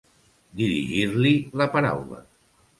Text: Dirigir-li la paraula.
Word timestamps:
Dirigir-li 0.61 1.35
la 1.63 1.71
paraula. 1.79 2.27